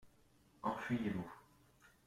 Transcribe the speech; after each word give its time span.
Enfuyez-vous. 0.65 1.31